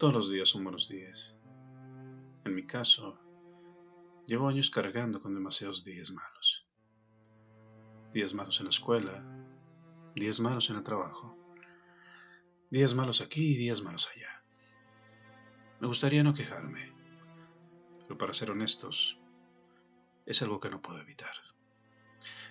[0.00, 1.36] todos los días son buenos días.
[2.46, 3.20] En mi caso,
[4.26, 6.66] llevo años cargando con demasiados días malos.
[8.10, 9.22] Días malos en la escuela,
[10.14, 11.36] días malos en el trabajo,
[12.70, 14.42] días malos aquí y días malos allá.
[15.80, 16.94] Me gustaría no quejarme,
[18.04, 19.18] pero para ser honestos,
[20.24, 21.34] es algo que no puedo evitar.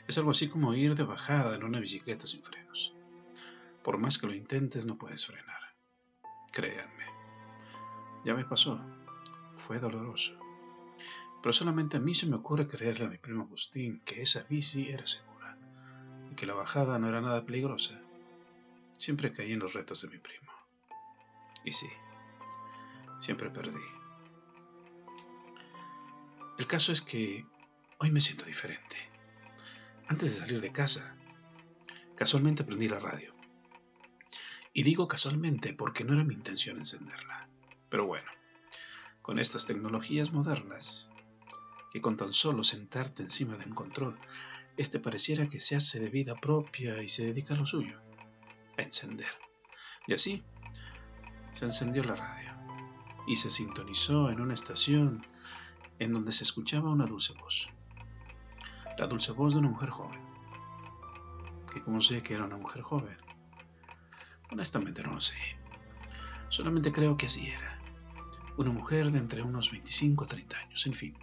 [0.07, 2.93] Es algo así como ir de bajada en una bicicleta sin frenos.
[3.83, 5.75] Por más que lo intentes, no puedes frenar.
[6.51, 7.18] Créanme.
[8.23, 8.79] Ya me pasó.
[9.55, 10.37] Fue doloroso.
[11.41, 14.89] Pero solamente a mí se me ocurre creerle a mi primo Agustín que esa bici
[14.89, 15.57] era segura
[16.31, 18.01] y que la bajada no era nada peligrosa.
[18.97, 20.51] Siempre caí en los retos de mi primo.
[21.63, 21.87] Y sí,
[23.19, 23.79] siempre perdí.
[26.57, 27.45] El caso es que
[27.99, 28.97] hoy me siento diferente.
[30.07, 31.15] Antes de salir de casa,
[32.15, 33.33] casualmente prendí la radio.
[34.73, 37.48] Y digo casualmente porque no era mi intención encenderla.
[37.89, 38.29] Pero bueno,
[39.21, 41.09] con estas tecnologías modernas,
[41.91, 44.19] que con tan solo sentarte encima de un control,
[44.77, 48.01] este pareciera que se hace de vida propia y se dedica a lo suyo,
[48.77, 49.31] a encender.
[50.07, 50.43] Y así,
[51.51, 52.51] se encendió la radio
[53.27, 55.25] y se sintonizó en una estación
[55.99, 57.69] en donde se escuchaba una dulce voz.
[58.97, 60.21] La dulce voz de una mujer joven.
[61.71, 63.17] Que como sé que era una mujer joven,
[64.51, 65.37] honestamente no lo sé.
[66.47, 67.78] Solamente creo que así era.
[68.59, 71.17] Una mujer de entre unos 25 a 30 años, en fin.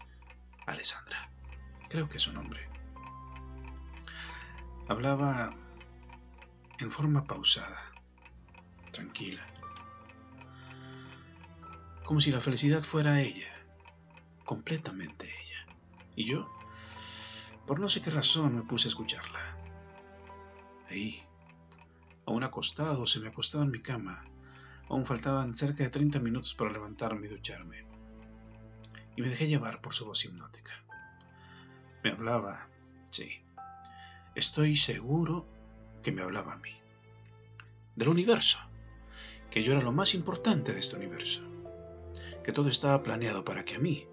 [0.65, 1.31] Alessandra.
[1.91, 2.67] Creo que es su nombre.
[4.89, 5.53] Hablaba
[6.79, 7.93] en forma pausada,
[8.91, 9.47] tranquila,
[12.07, 13.53] como si la felicidad fuera ella,
[14.47, 15.77] completamente ella.
[16.15, 16.51] Y yo,
[17.67, 19.59] por no sé qué razón, me puse a escucharla.
[20.89, 21.23] Ahí,
[22.25, 24.25] aún acostado, se me acostaba en mi cama.
[24.89, 27.87] Aún faltaban cerca de 30 minutos para levantarme y ducharme.
[29.17, 30.73] Y me dejé llevar por su voz hipnótica.
[32.05, 32.69] Me hablaba,
[33.07, 33.43] sí.
[34.35, 35.47] Estoy seguro
[36.03, 36.73] que me hablaba a mí.
[37.97, 38.59] Del universo.
[39.51, 41.43] Que yo era lo más importante de este universo.
[42.45, 44.07] Que todo estaba planeado para que a mí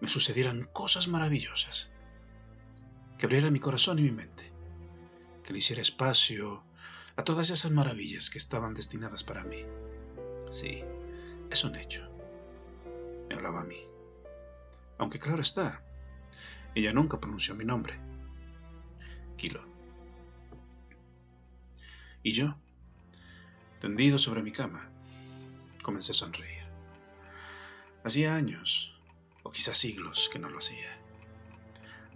[0.00, 1.90] me sucedieran cosas maravillosas.
[3.18, 4.52] Que abriera mi corazón y mi mente.
[5.42, 6.64] Que le hiciera espacio
[7.16, 9.64] a todas esas maravillas que estaban destinadas para mí.
[10.50, 10.84] Sí,
[11.50, 12.08] es un hecho.
[13.28, 13.78] Me hablaba a mí.
[14.98, 15.82] Aunque claro está,
[16.74, 17.98] ella nunca pronunció mi nombre.
[19.36, 19.64] Kilo.
[22.22, 22.56] Y yo,
[23.80, 24.90] tendido sobre mi cama,
[25.82, 26.64] comencé a sonreír.
[28.04, 28.98] Hacía años,
[29.42, 30.98] o quizás siglos, que no lo hacía.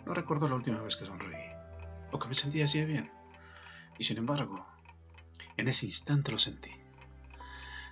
[0.07, 1.53] No recuerdo la última vez que sonreí,
[2.11, 3.13] o que me sentía así de bien.
[3.99, 4.67] Y sin embargo,
[5.57, 6.80] en ese instante lo sentí.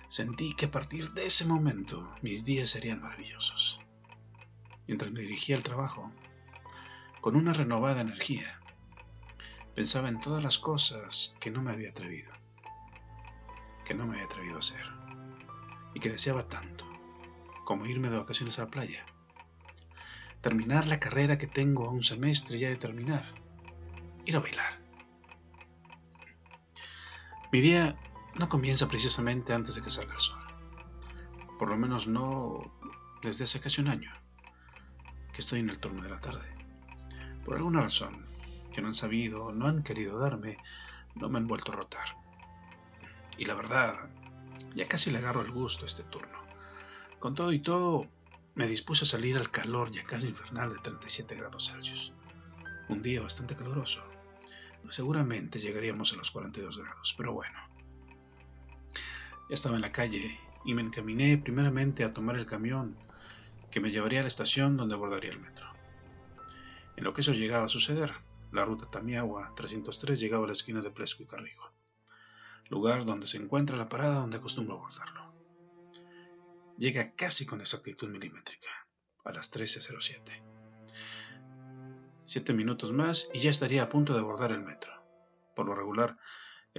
[0.09, 3.79] Sentí que a partir de ese momento mis días serían maravillosos.
[4.87, 6.11] Mientras me dirigía al trabajo,
[7.21, 8.59] con una renovada energía,
[9.75, 12.33] pensaba en todas las cosas que no me había atrevido,
[13.85, 14.83] que no me había atrevido a hacer,
[15.93, 16.85] y que deseaba tanto,
[17.63, 19.05] como irme de vacaciones a la playa,
[20.41, 23.31] terminar la carrera que tengo a un semestre ya de terminar,
[24.25, 24.81] ir a bailar.
[27.51, 27.95] Mi día
[28.39, 30.41] no comienza precisamente antes de que salga el sol,
[31.59, 32.73] por lo menos no
[33.21, 34.09] desde hace casi un año
[35.33, 36.55] que estoy en el turno de la tarde.
[37.43, 38.25] Por alguna razón
[38.71, 40.57] que no han sabido no han querido darme,
[41.15, 42.15] no me han vuelto a rotar.
[43.37, 43.93] Y la verdad,
[44.73, 46.39] ya casi le agarro el gusto a este turno.
[47.19, 48.07] Con todo y todo,
[48.55, 52.13] me dispuse a salir al calor ya casi infernal de 37 grados Celsius.
[52.87, 54.01] Un día bastante caluroso.
[54.89, 57.68] Seguramente llegaríamos a los 42 grados, pero bueno.
[59.49, 62.95] Estaba en la calle y me encaminé primeramente a tomar el camión
[63.71, 65.67] que me llevaría a la estación donde abordaría el metro.
[66.95, 68.13] En lo que eso llegaba a suceder,
[68.51, 71.71] la ruta Tamiagua 303 llegaba a la esquina de Plesco y Carrigo,
[72.69, 75.33] lugar donde se encuentra la parada donde acostumbro abordarlo.
[76.77, 78.69] Llega casi con exactitud milimétrica,
[79.23, 80.43] a las 13.07.
[82.25, 84.93] Siete minutos más y ya estaría a punto de abordar el metro.
[85.55, 86.17] Por lo regular,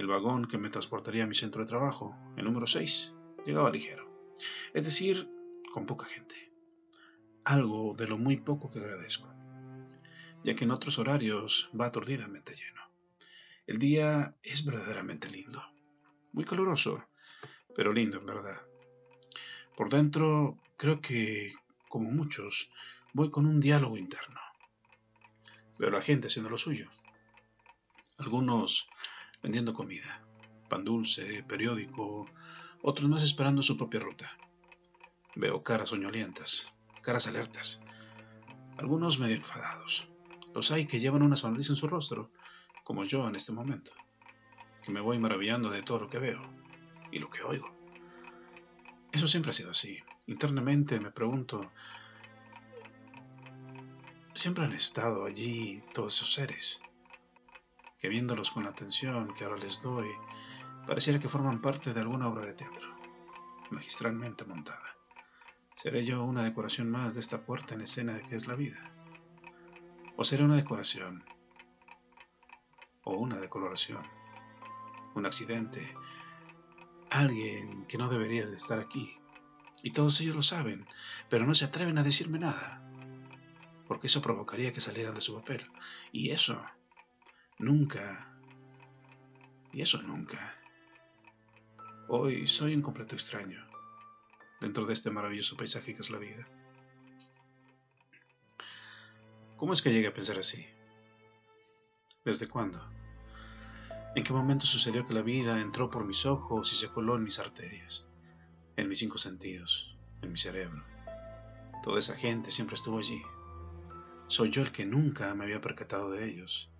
[0.01, 3.13] el vagón que me transportaría a mi centro de trabajo, el número 6,
[3.45, 4.35] llegaba ligero.
[4.73, 5.29] Es decir,
[5.71, 6.51] con poca gente.
[7.43, 9.31] Algo de lo muy poco que agradezco,
[10.43, 12.81] ya que en otros horarios va aturdidamente lleno.
[13.67, 15.61] El día es verdaderamente lindo.
[16.31, 17.05] Muy caluroso,
[17.75, 18.59] pero lindo en verdad.
[19.77, 21.53] Por dentro, creo que,
[21.89, 22.71] como muchos,
[23.13, 24.39] voy con un diálogo interno.
[25.77, 26.89] Veo a la gente haciendo lo suyo.
[28.17, 28.89] Algunos
[29.41, 30.25] vendiendo comida,
[30.69, 32.29] pan dulce, periódico,
[32.81, 34.37] otros más esperando su propia ruta,
[35.35, 37.81] Veo caras soñolientas, caras alertas,
[38.77, 40.09] algunos medio enfadados.
[40.53, 42.29] Los hay que llevan una sonrisa en su rostro,
[42.83, 43.93] como yo en este momento,
[44.83, 46.41] que me voy maravillando de todo lo que veo
[47.13, 47.73] y lo que oigo.
[49.13, 50.03] Eso siempre ha sido así.
[50.27, 51.71] Internamente me pregunto,
[54.35, 56.81] siempre han estado allí todos esos seres,
[58.01, 60.09] que viéndolos con la atención que ahora les doy,
[60.87, 62.97] pareciera que forman parte de alguna obra de teatro,
[63.69, 64.97] magistralmente montada.
[65.75, 68.91] ¿Seré yo una decoración más de esta puerta en escena que es la vida?
[70.17, 71.23] ¿O seré una decoración?
[73.03, 74.03] ¿O una decoloración?
[75.13, 75.95] ¿Un accidente?
[77.11, 79.15] ¿Alguien que no debería de estar aquí?
[79.83, 80.87] Y todos ellos lo saben,
[81.29, 82.83] pero no se atreven a decirme nada,
[83.87, 85.69] porque eso provocaría que salieran de su papel.
[86.11, 86.59] Y eso,
[87.61, 88.35] nunca,
[89.71, 90.57] y eso nunca.
[92.07, 93.59] Hoy soy un completo extraño
[94.59, 96.47] dentro de este maravilloso paisaje que es la vida.
[99.57, 100.67] ¿Cómo es que llegué a pensar así?
[102.25, 102.79] ¿Desde cuándo?
[104.15, 107.23] ¿En qué momento sucedió que la vida entró por mis ojos y se coló en
[107.23, 108.07] mis arterias,
[108.75, 110.83] en mis cinco sentidos, en mi cerebro?
[111.83, 113.21] Toda esa gente siempre estuvo allí.
[114.27, 116.71] Soy yo el que nunca me había percatado de ellos,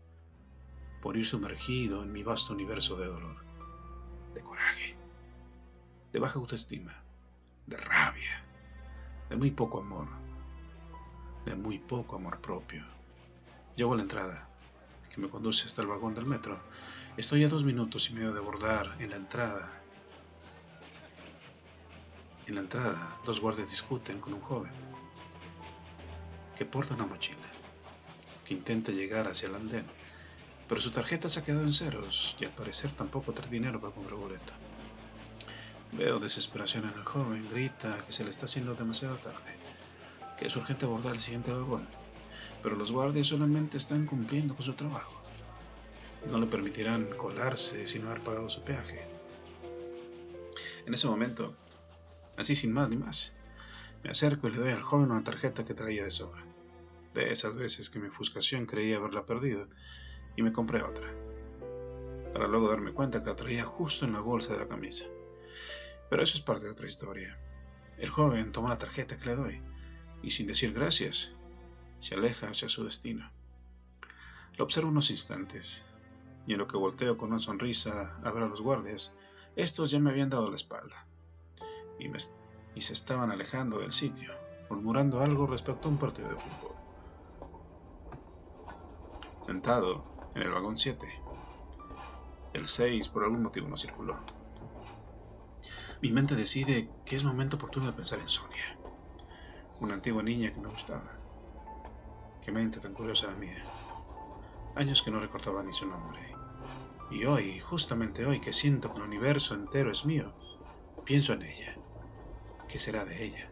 [1.01, 3.43] por ir sumergido en mi vasto universo de dolor,
[4.33, 4.95] de coraje,
[6.13, 7.01] de baja autoestima
[7.67, 8.43] de rabia,
[9.29, 10.09] de muy poco amor,
[11.45, 12.83] de muy poco amor propio.
[13.75, 14.49] Llego a la entrada,
[15.09, 16.61] que me conduce hasta el vagón del metro.
[17.17, 19.81] Estoy a dos minutos y medio de abordar en la entrada.
[22.47, 24.73] En la entrada, dos guardias discuten con un joven
[26.57, 27.47] que porta una mochila,
[28.45, 29.85] que intenta llegar hacia el andén,
[30.71, 33.93] pero su tarjeta se ha quedado en ceros y al parecer tampoco trae dinero para
[33.93, 34.53] comprar boleta.
[35.91, 39.57] Veo desesperación en el joven, grita que se le está haciendo demasiado tarde,
[40.39, 41.85] que es urgente abordar el siguiente vagón,
[42.63, 45.21] pero los guardias solamente están cumpliendo con su trabajo.
[46.31, 49.05] No le permitirán colarse sin haber pagado su peaje.
[50.85, 51.53] En ese momento,
[52.37, 53.33] así sin más ni más,
[54.05, 56.45] me acerco y le doy al joven una tarjeta que traía de sobra.
[57.13, 59.67] De esas veces que mi ofuscación creía haberla perdido
[60.35, 61.07] y me compré otra,
[62.33, 65.05] para luego darme cuenta que la traía justo en la bolsa de la camisa.
[66.09, 67.39] Pero eso es parte de otra historia.
[67.97, 69.61] El joven toma la tarjeta que le doy
[70.23, 71.35] y sin decir gracias,
[71.99, 73.31] se aleja hacia su destino.
[74.57, 75.85] Lo observo unos instantes
[76.47, 79.15] y en lo que volteo con una sonrisa a ver a los guardias,
[79.55, 81.07] estos ya me habían dado la espalda
[81.99, 82.11] y,
[82.75, 84.31] y se estaban alejando del sitio,
[84.69, 86.75] murmurando algo respecto a un partido de fútbol.
[89.45, 91.05] Sentado en el vagón 7,
[92.53, 94.19] el 6 por algún motivo no circuló.
[96.01, 98.77] Mi mente decide que es momento oportuno de pensar en Sonia,
[99.79, 101.17] una antigua niña que me gustaba.
[102.41, 103.63] Qué mente tan curiosa la mía.
[104.75, 106.19] Años que no recordaba ni su nombre.
[107.11, 110.33] Y hoy, justamente hoy que siento que el universo entero es mío,
[111.03, 111.77] pienso en ella.
[112.67, 113.51] ¿Qué será de ella?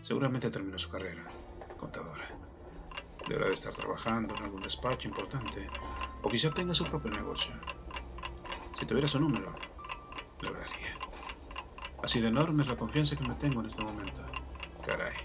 [0.00, 1.28] Seguramente terminó su carrera,
[1.78, 2.24] contadora.
[3.26, 5.60] Deberá de estar trabajando en algún despacho importante,
[6.22, 7.54] o quizá tenga su propio negocio.
[8.72, 9.50] Si tuviera su número,
[10.40, 10.92] lo hablaría.
[12.02, 14.22] Así de enorme es la confianza que me tengo en este momento.
[14.84, 15.16] Caray.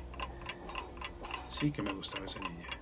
[1.47, 2.81] Sí que me gustaba esa niña.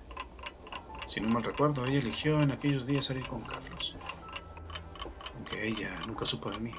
[1.04, 3.96] Si no mal recuerdo, ella eligió en aquellos días salir con Carlos.
[5.34, 6.74] Aunque ella nunca supo de mí.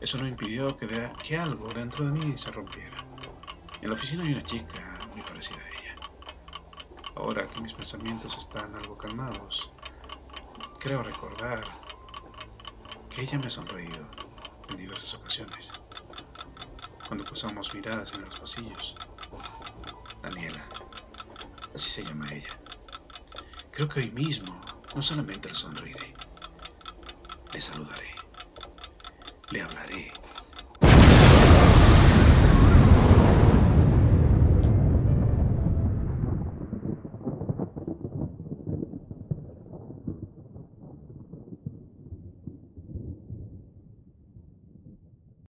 [0.00, 0.86] Eso no impidió que,
[1.22, 3.04] que algo dentro de mí se rompiera.
[3.80, 5.98] En la oficina hay una chica muy parecida a ella.
[7.18, 9.54] Ahora que mis pensamientos están algo calmados,
[10.78, 11.66] creo recordar
[13.10, 14.06] que ella me ha sonreído
[14.68, 15.64] en diversas ocasiones
[17.04, 19.02] cuando cruzamos miradas en los pasillos.
[20.22, 20.64] Daniela,
[21.74, 22.62] así se llama ella.
[23.72, 24.54] Creo que hoy mismo
[24.94, 26.16] no solamente le sonreiré,
[27.50, 28.12] le saludaré,
[29.48, 30.27] le hablaré